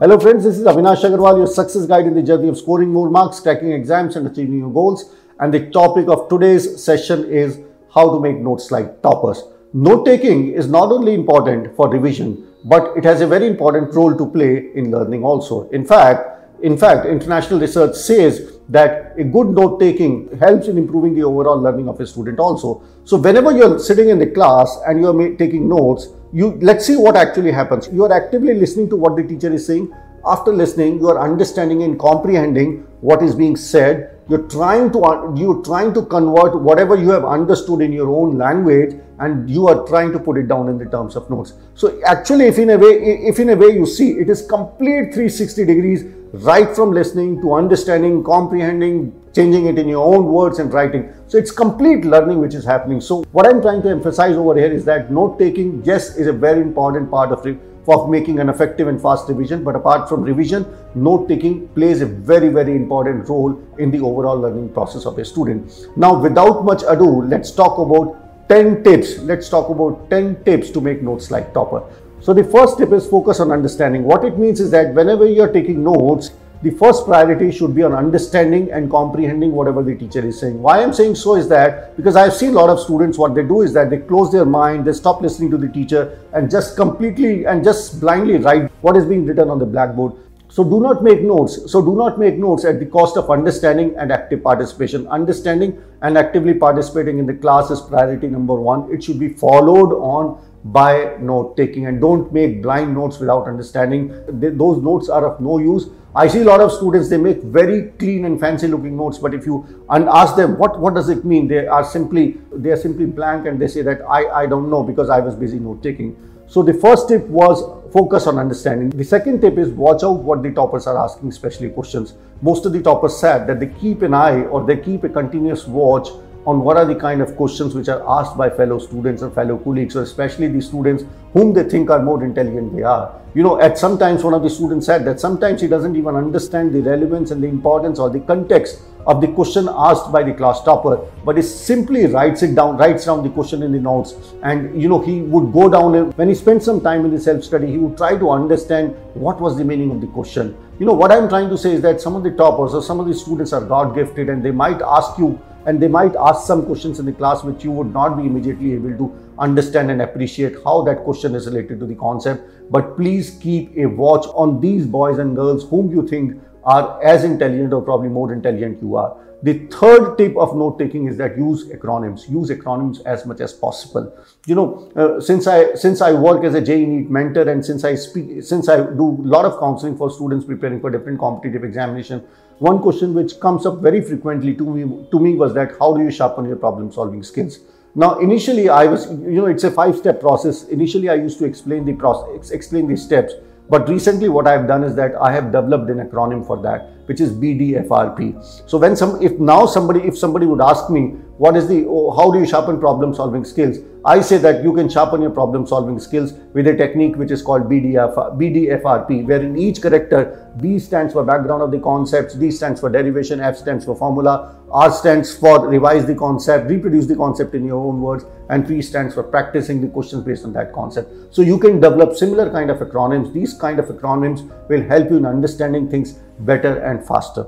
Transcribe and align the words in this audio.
Hello 0.00 0.16
friends, 0.16 0.44
this 0.44 0.56
is 0.56 0.64
Avinash 0.64 1.02
Agarwal, 1.02 1.38
your 1.38 1.48
success 1.48 1.84
guide 1.84 2.06
in 2.06 2.14
the 2.14 2.22
journey 2.22 2.48
of 2.48 2.56
scoring 2.56 2.88
more 2.88 3.10
marks, 3.10 3.40
cracking 3.40 3.72
exams 3.72 4.14
and 4.14 4.28
achieving 4.28 4.60
your 4.60 4.72
goals. 4.72 5.12
And 5.40 5.52
the 5.52 5.68
topic 5.70 6.06
of 6.06 6.28
today's 6.28 6.80
session 6.80 7.24
is 7.24 7.58
how 7.92 8.12
to 8.12 8.20
make 8.20 8.36
notes 8.36 8.70
like 8.70 9.02
toppers. 9.02 9.42
Note 9.72 10.06
taking 10.06 10.52
is 10.52 10.68
not 10.68 10.92
only 10.92 11.14
important 11.14 11.74
for 11.74 11.90
revision, 11.90 12.46
but 12.64 12.96
it 12.96 13.02
has 13.02 13.22
a 13.22 13.26
very 13.26 13.48
important 13.48 13.92
role 13.92 14.16
to 14.16 14.24
play 14.30 14.70
in 14.76 14.92
learning 14.92 15.24
also. 15.24 15.68
In 15.70 15.84
fact, 15.84 16.62
in 16.62 16.78
fact, 16.78 17.04
international 17.04 17.58
research 17.58 17.96
says 17.96 18.52
that 18.68 19.14
a 19.18 19.24
good 19.24 19.48
note 19.48 19.80
taking 19.80 20.28
helps 20.38 20.68
in 20.68 20.78
improving 20.78 21.16
the 21.16 21.24
overall 21.24 21.60
learning 21.60 21.88
of 21.88 21.98
a 21.98 22.06
student 22.06 22.38
also. 22.38 22.84
So 23.04 23.16
whenever 23.16 23.50
you're 23.50 23.80
sitting 23.80 24.10
in 24.10 24.20
the 24.20 24.28
class 24.28 24.78
and 24.86 25.00
you're 25.00 25.36
taking 25.36 25.68
notes, 25.68 26.06
you 26.32 26.58
let's 26.60 26.86
see 26.86 26.96
what 26.96 27.16
actually 27.16 27.52
happens. 27.52 27.88
You 27.92 28.04
are 28.04 28.12
actively 28.12 28.54
listening 28.54 28.90
to 28.90 28.96
what 28.96 29.16
the 29.16 29.22
teacher 29.22 29.52
is 29.52 29.66
saying. 29.66 29.92
After 30.26 30.52
listening, 30.52 30.98
you 30.98 31.08
are 31.08 31.18
understanding 31.18 31.82
and 31.82 31.98
comprehending 31.98 32.86
what 33.00 33.22
is 33.22 33.34
being 33.34 33.56
said 33.56 34.18
you're 34.28 34.46
trying 34.48 34.92
to 34.92 34.98
you're 35.36 35.62
trying 35.64 35.92
to 35.94 36.04
convert 36.04 36.60
whatever 36.60 36.96
you 36.96 37.10
have 37.10 37.24
understood 37.24 37.80
in 37.80 37.92
your 37.92 38.08
own 38.08 38.36
language 38.36 38.94
and 39.20 39.48
you 39.48 39.66
are 39.66 39.86
trying 39.86 40.12
to 40.12 40.18
put 40.18 40.36
it 40.36 40.48
down 40.48 40.68
in 40.68 40.78
the 40.78 40.84
terms 40.86 41.16
of 41.16 41.28
notes 41.30 41.54
so 41.74 41.98
actually 42.04 42.46
if 42.46 42.58
in 42.58 42.70
a 42.70 42.78
way 42.78 42.92
if 43.32 43.38
in 43.38 43.50
a 43.50 43.56
way 43.56 43.68
you 43.68 43.86
see 43.86 44.10
it 44.24 44.28
is 44.28 44.42
complete 44.42 45.14
360 45.14 45.64
degrees 45.64 46.04
right 46.32 46.74
from 46.74 46.92
listening 46.92 47.40
to 47.40 47.54
understanding 47.54 48.22
comprehending 48.22 49.12
changing 49.34 49.66
it 49.66 49.78
in 49.78 49.88
your 49.88 50.04
own 50.14 50.26
words 50.26 50.58
and 50.58 50.72
writing 50.72 51.12
so 51.26 51.38
it's 51.38 51.50
complete 51.50 52.04
learning 52.04 52.38
which 52.38 52.54
is 52.54 52.64
happening 52.64 53.00
so 53.00 53.22
what 53.32 53.46
i'm 53.46 53.62
trying 53.62 53.80
to 53.80 53.88
emphasize 53.88 54.36
over 54.36 54.54
here 54.54 54.70
is 54.70 54.84
that 54.84 55.10
note 55.10 55.38
taking 55.38 55.82
yes 55.84 56.16
is 56.16 56.26
a 56.26 56.32
very 56.32 56.60
important 56.60 57.10
part 57.10 57.32
of 57.32 57.42
for 57.88 58.06
making 58.06 58.38
an 58.38 58.50
effective 58.50 58.86
and 58.86 59.00
fast 59.00 59.30
revision. 59.30 59.64
But 59.64 59.74
apart 59.74 60.10
from 60.10 60.22
revision, 60.22 60.66
note 60.94 61.26
taking 61.26 61.68
plays 61.68 62.02
a 62.02 62.06
very, 62.06 62.50
very 62.50 62.76
important 62.76 63.26
role 63.30 63.58
in 63.78 63.90
the 63.90 64.00
overall 64.00 64.38
learning 64.38 64.74
process 64.74 65.06
of 65.06 65.16
a 65.16 65.24
student. 65.24 65.72
Now, 65.96 66.20
without 66.20 66.66
much 66.66 66.82
ado, 66.86 67.22
let's 67.22 67.50
talk 67.50 67.78
about 67.78 68.48
10 68.50 68.84
tips. 68.84 69.18
Let's 69.20 69.48
talk 69.48 69.70
about 69.70 70.10
10 70.10 70.44
tips 70.44 70.68
to 70.72 70.82
make 70.82 71.02
notes 71.02 71.30
like 71.30 71.54
topper. 71.54 71.82
So 72.20 72.34
the 72.34 72.44
first 72.44 72.78
tip 72.78 72.92
is 72.92 73.06
focus 73.06 73.40
on 73.40 73.52
understanding. 73.52 74.02
What 74.02 74.24
it 74.24 74.38
means 74.38 74.60
is 74.60 74.70
that 74.72 74.92
whenever 74.92 75.26
you're 75.26 75.52
taking 75.52 75.84
notes, 75.84 76.32
the 76.60 76.72
first 76.72 77.04
priority 77.06 77.52
should 77.52 77.72
be 77.72 77.84
on 77.84 77.94
understanding 77.94 78.72
and 78.72 78.90
comprehending 78.90 79.52
whatever 79.52 79.80
the 79.80 79.94
teacher 79.94 80.26
is 80.26 80.40
saying. 80.40 80.60
Why 80.60 80.82
I'm 80.82 80.92
saying 80.92 81.14
so 81.14 81.36
is 81.36 81.48
that 81.48 81.96
because 81.96 82.16
I've 82.16 82.34
seen 82.34 82.50
a 82.50 82.54
lot 82.54 82.68
of 82.68 82.80
students, 82.80 83.16
what 83.16 83.36
they 83.36 83.44
do 83.44 83.62
is 83.62 83.72
that 83.74 83.90
they 83.90 83.98
close 83.98 84.32
their 84.32 84.44
mind, 84.44 84.84
they 84.84 84.92
stop 84.92 85.22
listening 85.22 85.52
to 85.52 85.56
the 85.56 85.68
teacher 85.68 86.18
and 86.32 86.50
just 86.50 86.74
completely 86.74 87.46
and 87.46 87.62
just 87.62 88.00
blindly 88.00 88.38
write 88.38 88.72
what 88.80 88.96
is 88.96 89.04
being 89.04 89.24
written 89.24 89.48
on 89.50 89.60
the 89.60 89.66
blackboard. 89.66 90.14
So 90.48 90.64
do 90.64 90.80
not 90.80 91.04
make 91.04 91.22
notes. 91.22 91.70
So 91.70 91.80
do 91.80 91.94
not 91.94 92.18
make 92.18 92.38
notes 92.38 92.64
at 92.64 92.80
the 92.80 92.86
cost 92.86 93.16
of 93.16 93.30
understanding 93.30 93.94
and 93.96 94.10
active 94.10 94.42
participation. 94.42 95.06
Understanding 95.06 95.80
and 96.02 96.18
actively 96.18 96.54
participating 96.54 97.18
in 97.18 97.26
the 97.26 97.34
class 97.34 97.70
is 97.70 97.80
priority 97.80 98.26
number 98.26 98.54
one. 98.54 98.92
It 98.92 99.04
should 99.04 99.20
be 99.20 99.28
followed 99.28 99.92
on 99.94 100.42
by 100.64 101.16
note 101.20 101.56
taking 101.56 101.86
and 101.86 102.00
don't 102.00 102.32
make 102.32 102.62
blind 102.62 102.94
notes 102.94 103.18
without 103.18 103.46
understanding. 103.46 104.12
Those 104.28 104.82
notes 104.82 105.08
are 105.08 105.26
of 105.26 105.40
no 105.40 105.58
use 105.58 105.90
I 106.14 106.26
see 106.26 106.40
a 106.40 106.44
lot 106.44 106.60
of 106.60 106.72
students, 106.72 107.08
they 107.08 107.18
make 107.18 107.42
very 107.42 107.90
clean 107.98 108.24
and 108.24 108.40
fancy 108.40 108.66
looking 108.66 108.96
notes, 108.96 109.18
but 109.18 109.34
if 109.34 109.44
you 109.44 109.84
and 109.90 110.08
ask 110.08 110.36
them 110.36 110.58
what, 110.58 110.80
what 110.80 110.94
does 110.94 111.10
it 111.10 111.24
mean, 111.24 111.46
they 111.46 111.66
are 111.66 111.84
simply 111.84 112.38
they 112.50 112.70
are 112.70 112.76
simply 112.76 113.04
blank 113.04 113.46
and 113.46 113.60
they 113.60 113.68
say 113.68 113.82
that 113.82 114.00
I, 114.02 114.26
I 114.42 114.46
don't 114.46 114.70
know 114.70 114.82
because 114.82 115.10
I 115.10 115.20
was 115.20 115.36
busy 115.36 115.58
note 115.58 115.82
taking. 115.82 116.16
So 116.46 116.62
the 116.62 116.72
first 116.72 117.08
tip 117.08 117.26
was 117.28 117.62
focus 117.92 118.26
on 118.26 118.38
understanding. 118.38 118.88
The 118.88 119.04
second 119.04 119.42
tip 119.42 119.58
is 119.58 119.68
watch 119.68 120.02
out 120.02 120.24
what 120.24 120.42
the 120.42 120.50
toppers 120.50 120.86
are 120.86 120.98
asking, 120.98 121.28
especially 121.28 121.68
questions. 121.68 122.14
Most 122.40 122.64
of 122.64 122.72
the 122.72 122.82
toppers 122.82 123.16
said 123.16 123.46
that 123.46 123.60
they 123.60 123.66
keep 123.66 124.00
an 124.00 124.14
eye 124.14 124.42
or 124.44 124.64
they 124.64 124.78
keep 124.78 125.04
a 125.04 125.10
continuous 125.10 125.66
watch 125.66 126.08
on 126.48 126.60
what 126.66 126.78
are 126.78 126.86
the 126.86 126.94
kind 126.94 127.20
of 127.20 127.36
questions 127.36 127.74
which 127.74 127.88
are 127.88 128.02
asked 128.18 128.36
by 128.38 128.48
fellow 128.48 128.78
students 128.78 129.20
and 129.20 129.34
fellow 129.34 129.58
colleagues, 129.58 129.94
or 129.94 130.02
especially 130.02 130.48
the 130.48 130.62
students 130.62 131.04
whom 131.34 131.52
they 131.52 131.64
think 131.64 131.90
are 131.90 132.02
more 132.02 132.24
intelligent 132.24 132.74
they 132.74 132.82
are. 132.82 133.20
You 133.34 133.42
know, 133.42 133.60
at 133.60 133.76
sometimes 133.76 134.24
one 134.24 134.32
of 134.32 134.42
the 134.42 134.48
students 134.48 134.86
said 134.86 135.04
that 135.04 135.20
sometimes 135.20 135.60
he 135.60 135.68
doesn't 135.68 135.94
even 135.94 136.16
understand 136.16 136.72
the 136.72 136.80
relevance 136.80 137.32
and 137.32 137.42
the 137.42 137.48
importance 137.48 137.98
or 137.98 138.08
the 138.08 138.20
context 138.20 138.80
of 139.08 139.22
the 139.22 139.28
question 139.28 139.68
asked 139.70 140.12
by 140.12 140.22
the 140.22 140.34
class 140.34 140.62
topper, 140.62 140.96
but 141.24 141.36
he 141.36 141.42
simply 141.42 142.04
writes 142.06 142.42
it 142.42 142.54
down, 142.54 142.76
writes 142.76 143.06
down 143.06 143.22
the 143.22 143.30
question 143.30 143.62
in 143.62 143.72
the 143.72 143.80
notes. 143.80 144.14
And 144.42 144.80
you 144.80 144.88
know, 144.88 145.00
he 145.00 145.22
would 145.22 145.50
go 145.52 145.70
down 145.70 146.10
when 146.12 146.28
he 146.28 146.34
spent 146.34 146.62
some 146.62 146.82
time 146.82 147.06
in 147.06 147.10
the 147.10 147.18
self-study, 147.18 147.66
he 147.66 147.78
would 147.78 147.96
try 147.96 148.18
to 148.18 148.30
understand 148.30 148.94
what 149.14 149.40
was 149.40 149.56
the 149.56 149.64
meaning 149.64 149.90
of 149.90 150.02
the 150.02 150.06
question. 150.08 150.54
You 150.78 150.84
know, 150.84 150.92
what 150.92 151.10
I'm 151.10 151.28
trying 151.28 151.48
to 151.48 151.56
say 151.56 151.72
is 151.72 151.80
that 151.82 152.02
some 152.02 152.16
of 152.16 152.22
the 152.22 152.32
toppers 152.32 152.74
or 152.74 152.82
some 152.82 153.00
of 153.00 153.08
the 153.08 153.14
students 153.14 153.54
are 153.54 153.64
God 153.64 153.94
gifted 153.94 154.28
and 154.28 154.44
they 154.44 154.50
might 154.50 154.82
ask 154.82 155.18
you 155.18 155.40
and 155.64 155.80
they 155.80 155.88
might 155.88 156.14
ask 156.16 156.46
some 156.46 156.66
questions 156.66 156.98
in 156.98 157.06
the 157.06 157.12
class 157.12 157.42
which 157.42 157.64
you 157.64 157.70
would 157.70 157.92
not 157.92 158.16
be 158.16 158.26
immediately 158.26 158.74
able 158.74 158.96
to 158.98 159.34
understand 159.38 159.90
and 159.90 160.02
appreciate 160.02 160.54
how 160.64 160.82
that 160.82 161.02
question 161.04 161.34
is 161.34 161.46
related 161.46 161.80
to 161.80 161.86
the 161.86 161.94
concept. 161.94 162.42
But 162.70 162.96
please 162.96 163.38
keep 163.40 163.76
a 163.76 163.86
watch 163.86 164.26
on 164.34 164.60
these 164.60 164.86
boys 164.86 165.18
and 165.18 165.34
girls 165.34 165.68
whom 165.68 165.90
you 165.90 166.06
think 166.06 166.40
are 166.64 167.02
as 167.02 167.24
intelligent 167.24 167.72
or 167.72 167.82
probably 167.82 168.08
more 168.08 168.32
intelligent 168.32 168.82
you 168.82 168.96
are. 168.96 169.16
The 169.40 169.68
third 169.70 170.16
tip 170.18 170.36
of 170.36 170.56
note 170.56 170.80
taking 170.80 171.06
is 171.06 171.16
that 171.18 171.38
use 171.38 171.66
acronyms. 171.66 172.28
Use 172.28 172.50
acronyms 172.50 173.04
as 173.06 173.24
much 173.24 173.40
as 173.40 173.52
possible. 173.52 174.12
You 174.46 174.56
know, 174.56 174.90
uh, 174.96 175.20
since 175.20 175.46
I 175.46 175.74
since 175.74 176.00
I 176.00 176.12
work 176.12 176.42
as 176.42 176.54
a 176.54 176.60
JEE 176.60 176.86
NEET 176.86 177.08
mentor 177.08 177.48
and 177.48 177.64
since 177.64 177.84
I 177.84 177.94
speak 177.94 178.42
since 178.42 178.68
I 178.68 178.78
do 178.78 179.16
a 179.22 179.28
lot 179.36 179.44
of 179.44 179.60
counseling 179.60 179.96
for 179.96 180.10
students 180.10 180.44
preparing 180.44 180.80
for 180.80 180.90
different 180.90 181.20
competitive 181.20 181.62
examination, 181.62 182.24
one 182.58 182.80
question 182.80 183.14
which 183.14 183.38
comes 183.38 183.64
up 183.64 183.78
very 183.80 184.00
frequently 184.00 184.54
to 184.56 184.64
me 184.64 185.06
to 185.12 185.20
me 185.20 185.36
was 185.36 185.54
that 185.54 185.78
how 185.78 185.96
do 185.96 186.02
you 186.02 186.10
sharpen 186.10 186.44
your 186.44 186.56
problem 186.56 186.90
solving 186.90 187.22
skills? 187.22 187.60
Now, 187.94 188.18
initially, 188.18 188.68
I 188.68 188.86
was, 188.86 189.10
you 189.10 189.40
know, 189.40 189.46
it's 189.46 189.64
a 189.64 189.70
five-step 189.70 190.20
process. 190.20 190.64
Initially, 190.64 191.08
I 191.08 191.14
used 191.14 191.38
to 191.38 191.44
explain 191.44 191.84
the 191.84 191.94
process, 191.94 192.50
explain 192.50 192.86
the 192.86 192.96
steps. 192.96 193.32
But 193.68 193.88
recently, 193.88 194.28
what 194.28 194.46
I've 194.46 194.66
done 194.66 194.82
is 194.82 194.94
that 194.96 195.14
I 195.20 195.32
have 195.32 195.52
developed 195.52 195.90
an 195.90 195.98
acronym 195.98 196.46
for 196.46 196.60
that, 196.62 196.90
which 197.08 197.22
is 197.22 197.32
BDFRP. 197.32 198.68
So 198.68 198.76
when 198.76 198.94
some, 198.94 199.20
if 199.22 199.38
now 199.40 199.64
somebody, 199.64 200.00
if 200.00 200.18
somebody 200.18 200.44
would 200.44 200.60
ask 200.60 200.90
me, 200.90 201.16
what 201.38 201.56
is 201.56 201.66
the, 201.66 201.86
oh, 201.88 202.10
how 202.10 202.30
do 202.30 202.38
you 202.38 202.46
sharpen 202.46 202.78
problem 202.78 203.14
solving 203.14 203.44
skills? 203.44 203.78
I 204.04 204.20
say 204.20 204.36
that 204.38 204.62
you 204.62 204.74
can 204.74 204.88
sharpen 204.88 205.22
your 205.22 205.30
problem 205.30 205.66
solving 205.66 205.98
skills 205.98 206.32
with 206.52 206.66
a 206.66 206.76
technique 206.76 207.16
which 207.16 207.30
is 207.30 207.42
called 207.42 207.62
BDF, 207.62 208.14
BDFRP, 208.38 209.26
where 209.26 209.40
in 209.40 209.56
each 209.56 209.80
character, 209.80 210.52
B 210.60 210.78
stands 210.78 211.12
for 211.14 211.24
background 211.24 211.62
of 211.62 211.70
the 211.70 211.78
concepts, 211.78 212.34
D 212.34 212.50
stands 212.50 212.80
for 212.80 212.90
derivation, 212.90 213.40
F 213.40 213.56
stands 213.56 213.84
for 213.84 213.96
formula, 213.96 214.56
R 214.70 214.90
stands 214.90 215.34
for 215.34 215.66
revise 215.66 216.04
the 216.06 216.14
concept, 216.14 216.68
reproduce 216.68 217.06
the 217.06 217.16
concept 217.16 217.54
in 217.54 217.64
your 217.64 217.78
own 217.78 218.00
words, 218.00 218.24
and 218.50 218.66
P 218.66 218.82
stands 218.82 219.14
for 219.14 219.22
practicing 219.22 219.80
the 219.80 219.88
questions 219.88 220.24
based 220.24 220.44
on 220.44 220.52
that 220.54 220.72
concept. 220.72 221.34
So 221.34 221.42
you 221.42 221.58
can 221.58 221.80
develop 221.80 222.16
similar 222.16 222.50
kind 222.50 222.70
of 222.70 222.78
acronyms. 222.78 223.32
These 223.32 223.54
kind 223.54 223.78
of 223.78 223.86
acronyms 223.86 224.48
will 224.68 224.82
help 224.82 225.10
you 225.10 225.16
in 225.16 225.26
understanding 225.26 225.88
things 225.90 226.18
better 226.40 226.78
and 226.78 227.06
faster. 227.06 227.46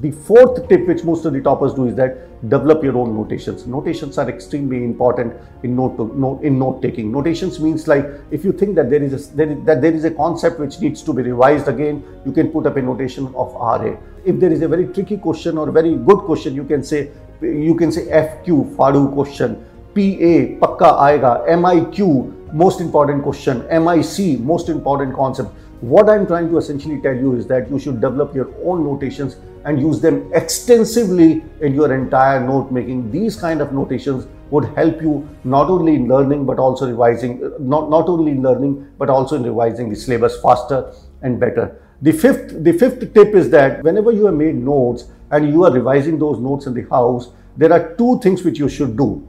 The 0.00 0.10
fourth 0.10 0.68
tip 0.68 0.86
which 0.86 1.04
most 1.04 1.24
of 1.24 1.32
the 1.32 1.40
toppers 1.40 1.72
do 1.72 1.86
is 1.86 1.94
that 1.94 2.26
develop 2.50 2.84
your 2.84 2.98
own 2.98 3.16
notations. 3.16 3.66
Notations 3.66 4.18
are 4.18 4.28
extremely 4.28 4.84
important 4.84 5.32
in 5.62 5.74
note, 5.74 5.98
in 6.42 6.58
note 6.58 6.82
taking. 6.82 7.10
Notations 7.10 7.58
means 7.60 7.88
like 7.88 8.04
if 8.30 8.44
you 8.44 8.52
think 8.52 8.74
that 8.74 8.90
there 8.90 9.02
is 9.02 9.30
a, 9.30 9.36
there 9.36 9.50
is, 9.50 9.64
that 9.64 9.80
there 9.80 9.94
is 9.94 10.04
a 10.04 10.10
concept 10.10 10.60
which 10.60 10.78
needs 10.80 11.02
to 11.02 11.14
be 11.14 11.22
revised 11.22 11.66
again, 11.68 12.04
you 12.26 12.32
can 12.32 12.48
put 12.48 12.66
up 12.66 12.76
a 12.76 12.82
notation 12.82 13.26
of 13.28 13.54
RA. 13.54 13.96
If 14.26 14.38
there 14.38 14.52
is 14.52 14.60
a 14.60 14.68
very 14.68 14.86
tricky 14.88 15.16
question 15.16 15.56
or 15.56 15.70
very 15.70 15.96
good 15.96 16.18
question, 16.18 16.54
you 16.54 16.64
can 16.64 16.84
say 16.84 17.10
you 17.40 17.74
can 17.74 17.90
say 17.90 18.06
FQ 18.06 18.76
Fadu 18.76 19.12
question, 19.14 19.56
PA 19.94 20.66
Pakka 20.66 20.90
Aega, 21.08 21.44
MIQ 21.48 22.52
most 22.52 22.80
important 22.80 23.22
question, 23.22 23.60
MIC 23.68 24.40
most 24.40 24.68
important 24.68 25.14
concept. 25.14 25.50
What 25.80 26.08
I'm 26.08 26.26
trying 26.26 26.48
to 26.48 26.56
essentially 26.56 27.02
tell 27.02 27.14
you 27.14 27.34
is 27.34 27.46
that 27.48 27.70
you 27.70 27.78
should 27.78 28.00
develop 28.00 28.34
your 28.34 28.50
own 28.64 28.84
notations 28.84 29.36
and 29.66 29.78
use 29.78 30.00
them 30.00 30.30
extensively 30.32 31.44
in 31.60 31.74
your 31.74 31.92
entire 31.94 32.40
note 32.40 32.70
making. 32.70 33.10
These 33.10 33.36
kind 33.36 33.60
of 33.60 33.74
notations 33.74 34.26
would 34.50 34.64
help 34.74 35.02
you 35.02 35.28
not 35.44 35.68
only 35.68 35.96
in 35.96 36.08
learning 36.08 36.46
but 36.46 36.58
also 36.58 36.88
revising, 36.88 37.52
not, 37.60 37.90
not 37.90 38.08
only 38.08 38.32
in 38.32 38.42
learning 38.42 38.88
but 38.98 39.10
also 39.10 39.36
in 39.36 39.42
revising 39.42 39.90
the 39.90 39.96
syllabus 39.96 40.40
faster 40.40 40.94
and 41.20 41.38
better. 41.38 41.78
The 42.00 42.12
fifth, 42.12 42.64
the 42.64 42.72
fifth 42.72 43.12
tip 43.12 43.34
is 43.34 43.50
that 43.50 43.82
whenever 43.82 44.12
you 44.12 44.26
have 44.26 44.34
made 44.34 44.54
notes 44.54 45.04
and 45.30 45.46
you 45.46 45.64
are 45.64 45.72
revising 45.72 46.18
those 46.18 46.38
notes 46.38 46.66
in 46.66 46.72
the 46.72 46.88
house, 46.88 47.32
there 47.58 47.72
are 47.72 47.94
two 47.96 48.18
things 48.20 48.44
which 48.44 48.58
you 48.58 48.68
should 48.68 48.96
do 48.96 49.28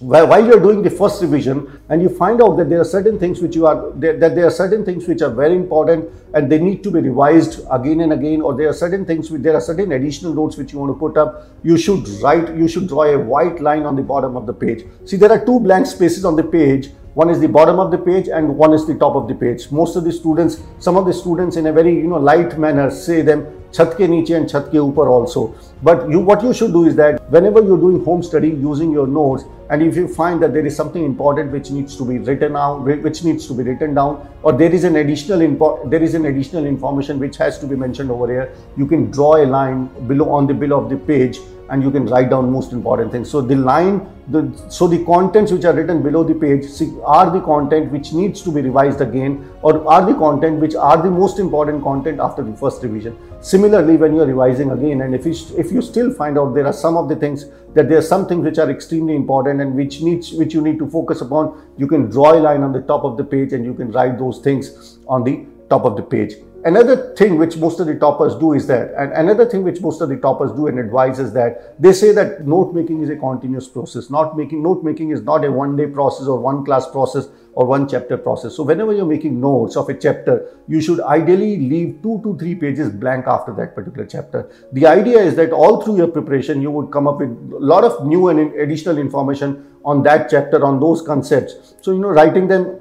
while 0.00 0.46
you're 0.46 0.60
doing 0.60 0.82
the 0.82 0.90
first 0.90 1.20
revision? 1.22 1.80
And 1.88 2.00
you 2.00 2.08
find 2.08 2.40
out 2.40 2.56
that 2.56 2.68
there 2.68 2.80
are 2.80 2.84
certain 2.84 3.18
things 3.18 3.40
which 3.40 3.56
you 3.56 3.66
are 3.66 3.90
that 3.96 4.20
there 4.20 4.46
are 4.46 4.50
certain 4.50 4.84
things 4.84 5.08
which 5.08 5.22
are 5.22 5.30
very 5.30 5.56
important 5.56 6.08
and 6.34 6.50
they 6.50 6.58
need 6.58 6.84
to 6.84 6.90
be 6.90 7.00
revised 7.00 7.66
again 7.72 8.00
and 8.00 8.12
again. 8.12 8.40
Or 8.40 8.56
there 8.56 8.68
are 8.68 8.72
certain 8.72 9.04
things 9.04 9.30
which 9.30 9.42
there 9.42 9.54
are 9.54 9.60
certain 9.60 9.92
additional 9.92 10.34
notes 10.34 10.56
which 10.56 10.72
you 10.72 10.78
want 10.78 10.94
to 10.94 10.98
put 10.98 11.16
up. 11.16 11.48
You 11.64 11.76
should 11.76 12.08
write 12.22 12.54
you 12.56 12.68
should 12.68 12.86
draw 12.86 13.04
a 13.04 13.18
white 13.18 13.60
line 13.60 13.82
on 13.82 13.96
the 13.96 14.02
bottom 14.02 14.36
of 14.36 14.46
the 14.46 14.54
page. 14.54 14.84
See 15.04 15.16
there 15.16 15.32
are 15.32 15.44
two 15.44 15.58
blank 15.58 15.86
spaces 15.86 16.24
on 16.24 16.36
the 16.36 16.44
page 16.44 16.90
one 17.17 17.29
is 17.29 17.39
the 17.39 17.47
bottom 17.47 17.79
of 17.79 17.91
the 17.91 17.97
page 17.97 18.27
and 18.27 18.57
one 18.57 18.73
is 18.73 18.85
the 18.87 18.95
top 18.95 19.15
of 19.15 19.27
the 19.27 19.35
page 19.35 19.71
most 19.71 19.95
of 19.95 20.03
the 20.03 20.11
students 20.11 20.61
some 20.79 20.97
of 20.97 21.05
the 21.05 21.13
students 21.13 21.57
in 21.57 21.67
a 21.67 21.73
very 21.73 21.93
you 21.93 22.07
know 22.07 22.17
light 22.17 22.57
manner 22.57 22.89
say 22.89 23.21
them 23.21 23.45
छत 23.75 23.93
के 23.97 24.07
नीचे 24.07 24.33
and 24.37 24.47
छत 24.49 24.67
के 24.71 24.77
ऊपर 24.79 25.07
also 25.11 25.43
but 25.87 26.09
you 26.09 26.19
what 26.19 26.43
you 26.43 26.53
should 26.57 26.73
do 26.73 26.85
is 26.89 26.95
that 26.95 27.31
whenever 27.35 27.61
you're 27.69 27.79
doing 27.83 28.03
home 28.05 28.21
study 28.27 28.49
using 28.65 28.91
your 28.97 29.05
notes 29.07 29.45
and 29.69 29.81
if 29.85 29.95
you 29.95 30.07
find 30.17 30.43
that 30.43 30.53
there 30.53 30.65
is 30.71 30.75
something 30.75 31.03
important 31.03 31.51
which 31.51 31.71
needs 31.77 31.95
to 32.01 32.05
be 32.09 32.19
written 32.27 32.55
out 32.55 32.83
which 33.07 33.23
needs 33.23 33.47
to 33.47 33.57
be 33.59 33.63
written 33.69 33.95
down 33.95 34.19
or 34.43 34.53
there 34.61 34.75
is 34.79 34.83
an 34.83 34.97
additional 34.97 35.41
info 35.47 35.71
there 35.95 36.03
is 36.09 36.13
an 36.13 36.27
additional 36.33 36.69
information 36.73 37.23
which 37.25 37.41
has 37.45 37.57
to 37.63 37.71
be 37.73 37.79
mentioned 37.85 38.11
over 38.11 38.29
here 38.33 38.45
you 38.77 38.85
can 38.93 39.09
draw 39.17 39.31
a 39.37 39.47
line 39.55 39.81
below 40.13 40.29
on 40.29 40.45
the 40.45 40.53
below 40.53 40.79
of 40.83 40.89
the 40.91 40.99
page 41.11 41.39
and 41.70 41.82
you 41.82 41.90
can 41.90 42.06
write 42.06 42.30
down 42.30 42.50
most 42.50 42.72
important 42.72 43.12
things. 43.12 43.30
So 43.30 43.40
the 43.40 43.56
line, 43.56 44.06
the 44.28 44.40
so 44.68 44.86
the 44.86 45.04
contents 45.04 45.52
which 45.52 45.64
are 45.64 45.72
written 45.72 46.02
below 46.02 46.24
the 46.24 46.34
page 46.34 46.64
are 47.04 47.30
the 47.30 47.40
content 47.40 47.90
which 47.92 48.12
needs 48.12 48.42
to 48.42 48.50
be 48.50 48.62
revised 48.62 49.00
again 49.00 49.50
or 49.62 49.86
are 49.88 50.04
the 50.06 50.14
content 50.14 50.60
which 50.60 50.74
are 50.74 51.02
the 51.02 51.10
most 51.10 51.38
important 51.38 51.82
content 51.82 52.20
after 52.20 52.42
the 52.42 52.54
first 52.56 52.82
revision. 52.82 53.16
Similarly, 53.40 53.96
when 53.96 54.14
you 54.14 54.22
are 54.22 54.26
revising 54.26 54.70
again 54.70 55.02
and 55.02 55.14
if 55.14 55.24
you, 55.24 55.34
if 55.56 55.70
you 55.70 55.80
still 55.80 56.12
find 56.12 56.38
out 56.38 56.54
there 56.54 56.66
are 56.66 56.72
some 56.72 56.96
of 56.96 57.08
the 57.08 57.16
things 57.16 57.46
that 57.74 57.88
there 57.88 57.98
are 57.98 58.08
some 58.14 58.26
things 58.26 58.44
which 58.44 58.58
are 58.58 58.70
extremely 58.70 59.14
important 59.14 59.60
and 59.60 59.74
which 59.74 60.00
needs 60.00 60.32
which 60.32 60.54
you 60.54 60.60
need 60.60 60.78
to 60.78 60.90
focus 60.90 61.20
upon, 61.20 61.62
you 61.76 61.86
can 61.86 62.10
draw 62.10 62.32
a 62.34 62.40
line 62.40 62.62
on 62.62 62.72
the 62.72 62.82
top 62.82 63.04
of 63.04 63.16
the 63.16 63.24
page 63.24 63.52
and 63.52 63.64
you 63.64 63.74
can 63.74 63.92
write 63.92 64.18
those 64.18 64.38
things 64.40 64.98
on 65.06 65.22
the 65.22 65.46
top 65.68 65.84
of 65.84 65.96
the 65.96 66.02
page. 66.02 66.34
Another 66.64 67.14
thing 67.14 67.38
which 67.38 67.56
most 67.56 67.78
of 67.78 67.86
the 67.86 67.94
toppers 67.94 68.34
do 68.34 68.52
is 68.52 68.66
that, 68.66 68.92
and 68.98 69.12
another 69.12 69.46
thing 69.46 69.62
which 69.62 69.80
most 69.80 70.00
of 70.00 70.08
the 70.08 70.16
toppers 70.16 70.50
do 70.52 70.66
and 70.66 70.78
advise 70.78 71.20
is 71.20 71.32
that 71.32 71.80
they 71.80 71.92
say 71.92 72.10
that 72.12 72.48
note 72.48 72.74
making 72.74 73.00
is 73.00 73.10
a 73.10 73.16
continuous 73.16 73.68
process. 73.68 74.10
Not 74.10 74.36
making 74.36 74.64
note 74.64 74.82
making 74.82 75.10
is 75.10 75.22
not 75.22 75.44
a 75.44 75.52
one 75.52 75.76
day 75.76 75.86
process 75.86 76.26
or 76.26 76.38
one 76.40 76.64
class 76.64 76.90
process 76.90 77.28
or 77.52 77.64
one 77.64 77.88
chapter 77.88 78.16
process. 78.16 78.56
So 78.56 78.64
whenever 78.64 78.92
you're 78.92 79.06
making 79.06 79.40
notes 79.40 79.76
of 79.76 79.88
a 79.88 79.94
chapter, 79.94 80.58
you 80.66 80.80
should 80.80 81.00
ideally 81.00 81.58
leave 81.58 82.02
two 82.02 82.20
to 82.24 82.36
three 82.36 82.56
pages 82.56 82.90
blank 82.90 83.26
after 83.28 83.54
that 83.54 83.76
particular 83.76 84.06
chapter. 84.06 84.50
The 84.72 84.86
idea 84.86 85.18
is 85.20 85.36
that 85.36 85.52
all 85.52 85.80
through 85.80 85.98
your 85.98 86.08
preparation, 86.08 86.60
you 86.60 86.72
would 86.72 86.90
come 86.90 87.06
up 87.06 87.20
with 87.20 87.30
a 87.30 87.64
lot 87.64 87.84
of 87.84 88.04
new 88.04 88.28
and 88.28 88.52
additional 88.54 88.98
information 88.98 89.64
on 89.84 90.02
that 90.02 90.28
chapter, 90.28 90.64
on 90.64 90.80
those 90.80 91.02
concepts. 91.02 91.74
So, 91.82 91.92
you 91.92 92.00
know, 92.00 92.08
writing 92.08 92.48
them 92.48 92.80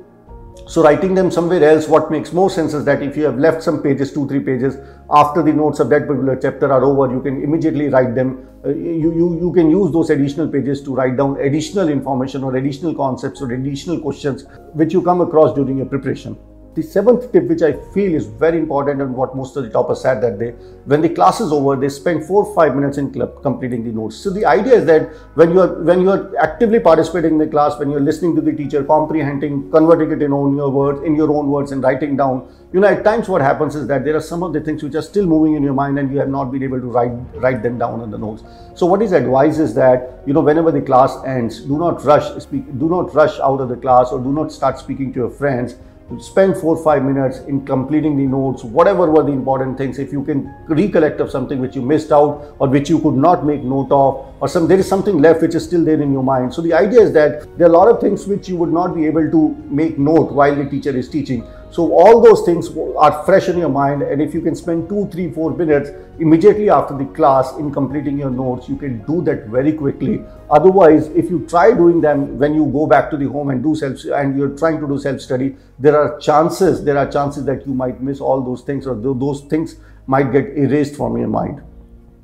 so 0.65 0.81
writing 0.83 1.13
them 1.13 1.29
somewhere 1.31 1.63
else, 1.63 1.87
what 1.87 2.09
makes 2.09 2.33
more 2.33 2.49
sense 2.49 2.73
is 2.73 2.83
that 2.85 3.01
if 3.01 3.15
you 3.15 3.23
have 3.25 3.37
left 3.37 3.63
some 3.63 3.81
pages, 3.81 4.11
two, 4.11 4.27
three 4.27 4.39
pages, 4.39 4.77
after 5.09 5.43
the 5.43 5.53
notes 5.53 5.79
of 5.79 5.89
that 5.89 6.07
particular 6.07 6.35
chapter 6.35 6.71
are 6.71 6.83
over, 6.83 7.11
you 7.13 7.21
can 7.21 7.43
immediately 7.43 7.89
write 7.89 8.15
them. 8.15 8.47
Uh, 8.65 8.69
you, 8.69 9.13
you, 9.13 9.39
you 9.39 9.53
can 9.53 9.69
use 9.69 9.91
those 9.91 10.09
additional 10.09 10.47
pages 10.47 10.81
to 10.81 10.95
write 10.95 11.17
down 11.17 11.39
additional 11.39 11.89
information 11.89 12.43
or 12.43 12.55
additional 12.55 12.93
concepts 12.95 13.41
or 13.41 13.51
additional 13.51 13.99
questions 13.99 14.45
which 14.73 14.93
you 14.93 15.01
come 15.01 15.21
across 15.21 15.53
during 15.53 15.77
your 15.77 15.85
preparation. 15.85 16.37
The 16.77 16.83
seventh 16.83 17.31
tip, 17.31 17.45
which 17.45 17.63
I 17.63 17.73
feel 17.91 18.13
is 18.13 18.27
very 18.27 18.59
important 18.59 19.01
and 19.01 19.15
what 19.15 19.35
most 19.35 19.57
of 19.57 19.63
the 19.63 19.71
toppers 19.71 20.01
said 20.01 20.21
that 20.21 20.37
day, 20.37 20.51
when 20.85 21.01
the 21.01 21.09
class 21.09 21.41
is 21.41 21.51
over, 21.51 21.75
they 21.75 21.89
spend 21.89 22.23
four 22.23 22.45
or 22.45 22.53
five 22.53 22.75
minutes 22.75 22.99
in 22.99 23.11
club 23.11 23.41
completing 23.41 23.83
the 23.83 23.91
notes. 23.91 24.17
So 24.17 24.29
the 24.29 24.45
idea 24.45 24.75
is 24.75 24.85
that 24.85 25.09
when 25.33 25.53
you 25.53 25.61
are 25.61 25.73
when 25.81 26.01
you 26.01 26.11
are 26.11 26.37
actively 26.37 26.79
participating 26.79 27.31
in 27.31 27.37
the 27.39 27.47
class, 27.47 27.79
when 27.79 27.89
you're 27.89 28.05
listening 28.09 28.35
to 28.35 28.41
the 28.41 28.53
teacher, 28.53 28.83
comprehending, 28.83 29.71
converting 29.71 30.11
it 30.11 30.21
in 30.21 30.31
own 30.31 30.55
your 30.55 30.69
words, 30.69 31.01
in 31.03 31.15
your 31.15 31.31
own 31.31 31.47
words, 31.47 31.71
and 31.71 31.81
writing 31.81 32.15
down, 32.15 32.47
you 32.71 32.79
know, 32.79 32.87
at 32.87 33.03
times 33.03 33.27
what 33.27 33.41
happens 33.41 33.75
is 33.75 33.87
that 33.87 34.05
there 34.05 34.15
are 34.15 34.27
some 34.29 34.43
of 34.43 34.53
the 34.53 34.61
things 34.61 34.83
which 34.83 34.93
are 34.93 35.01
still 35.01 35.25
moving 35.25 35.55
in 35.55 35.63
your 35.63 35.73
mind 35.73 35.97
and 35.97 36.13
you 36.13 36.19
have 36.19 36.29
not 36.29 36.51
been 36.51 36.61
able 36.61 36.79
to 36.79 36.93
write 36.99 37.17
write 37.47 37.63
them 37.63 37.79
down 37.79 38.01
on 38.01 38.11
the 38.11 38.19
notes. 38.19 38.43
So 38.75 38.85
what 38.85 39.01
is 39.01 39.13
advice 39.13 39.57
is 39.57 39.73
that 39.73 40.21
you 40.27 40.33
know 40.33 40.41
whenever 40.41 40.71
the 40.71 40.83
class 40.83 41.17
ends, 41.25 41.59
do 41.61 41.79
not 41.79 42.05
rush 42.05 42.31
speak, 42.43 42.71
do 42.77 42.87
not 42.87 43.15
rush 43.15 43.39
out 43.39 43.61
of 43.61 43.69
the 43.69 43.77
class 43.77 44.11
or 44.11 44.19
do 44.19 44.31
not 44.31 44.51
start 44.51 44.77
speaking 44.77 45.11
to 45.13 45.21
your 45.21 45.31
friends 45.31 45.77
spend 46.19 46.55
four 46.55 46.81
five 46.83 47.03
minutes 47.03 47.39
in 47.47 47.65
completing 47.65 48.15
the 48.15 48.23
notes 48.25 48.63
whatever 48.63 49.11
were 49.11 49.23
the 49.23 49.31
important 49.31 49.77
things 49.77 49.99
if 49.99 50.11
you 50.11 50.23
can 50.23 50.53
recollect 50.69 51.19
of 51.19 51.29
something 51.29 51.59
which 51.59 51.75
you 51.75 51.81
missed 51.81 52.13
out 52.13 52.55
or 52.59 52.69
which 52.69 52.89
you 52.89 52.99
could 52.99 53.13
not 53.13 53.45
make 53.45 53.61
note 53.61 53.91
of 53.91 54.33
or 54.39 54.47
some 54.47 54.67
there 54.67 54.79
is 54.79 54.87
something 54.87 55.17
left 55.17 55.41
which 55.41 55.55
is 55.55 55.63
still 55.63 55.83
there 55.83 56.01
in 56.01 56.13
your 56.13 56.23
mind. 56.23 56.53
So 56.53 56.61
the 56.61 56.73
idea 56.73 57.01
is 57.01 57.11
that 57.13 57.57
there 57.57 57.67
are 57.67 57.69
a 57.69 57.73
lot 57.73 57.87
of 57.87 57.99
things 57.99 58.25
which 58.27 58.47
you 58.47 58.55
would 58.55 58.71
not 58.71 58.95
be 58.95 59.05
able 59.05 59.29
to 59.29 59.55
make 59.69 59.97
note 59.97 60.31
while 60.31 60.55
the 60.55 60.65
teacher 60.69 60.95
is 60.95 61.09
teaching 61.09 61.45
so 61.69 61.91
all 61.93 62.21
those 62.21 62.43
things 62.43 62.69
are 62.97 63.23
fresh 63.25 63.49
in 63.49 63.57
your 63.57 63.69
mind 63.69 64.01
and 64.01 64.21
if 64.21 64.33
you 64.33 64.41
can 64.41 64.55
spend 64.55 64.87
two, 64.89 65.07
three, 65.11 65.31
four 65.31 65.55
minutes 65.55 65.89
immediately 66.19 66.69
after 66.69 66.97
the 66.97 67.05
class 67.05 67.53
in 67.57 67.71
completing 67.71 68.17
your 68.17 68.29
notes, 68.29 68.69
you 68.69 68.77
can 68.77 69.03
do 69.05 69.21
that 69.23 69.47
very 69.47 69.73
quickly. 69.73 70.23
Otherwise, 70.49 71.07
if 71.09 71.29
you 71.29 71.45
try 71.47 71.71
doing 71.71 71.99
them 72.01 72.39
when 72.39 72.53
you 72.53 72.65
go 72.67 72.87
back 72.87 73.09
to 73.11 73.17
the 73.17 73.27
home 73.27 73.49
and 73.49 73.61
do 73.61 73.75
self 73.75 74.03
and 74.05 74.37
you're 74.37 74.57
trying 74.57 74.79
to 74.79 74.87
do 74.87 74.97
self-study, 74.97 75.55
there 75.77 75.97
are 75.97 76.17
chances, 76.19 76.83
there 76.83 76.97
are 76.97 77.11
chances 77.11 77.43
that 77.45 77.67
you 77.67 77.73
might 77.73 78.01
miss 78.01 78.21
all 78.21 78.41
those 78.41 78.61
things 78.61 78.87
or 78.87 78.95
those 78.95 79.41
things 79.41 79.75
might 80.07 80.31
get 80.31 80.45
erased 80.57 80.95
from 80.95 81.17
your 81.17 81.27
mind. 81.27 81.61